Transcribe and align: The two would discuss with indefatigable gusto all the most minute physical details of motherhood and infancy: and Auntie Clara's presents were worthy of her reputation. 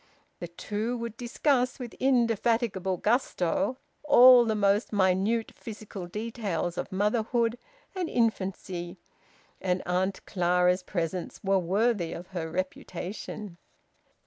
The 0.39 0.47
two 0.47 0.97
would 0.97 1.15
discuss 1.15 1.77
with 1.77 1.93
indefatigable 1.99 2.97
gusto 2.97 3.77
all 4.03 4.45
the 4.45 4.55
most 4.55 4.91
minute 4.91 5.51
physical 5.55 6.07
details 6.07 6.75
of 6.75 6.91
motherhood 6.91 7.59
and 7.93 8.09
infancy: 8.09 8.97
and 9.61 9.83
Auntie 9.87 10.21
Clara's 10.25 10.81
presents 10.81 11.43
were 11.43 11.59
worthy 11.59 12.13
of 12.13 12.29
her 12.29 12.49
reputation. 12.49 13.57